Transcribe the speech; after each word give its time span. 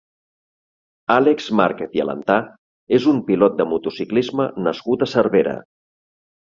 Àlex 1.15 1.49
Márquez 1.59 1.93
i 1.99 2.03
Alentà 2.05 2.39
és 2.99 3.07
un 3.15 3.23
pilot 3.31 3.61
de 3.63 3.71
motociclisme 3.75 4.51
nascut 4.69 5.07
a 5.09 5.15
Cervera. 5.17 5.59